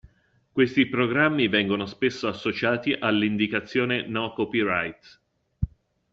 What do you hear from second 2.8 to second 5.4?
all'indicazione no-copyright.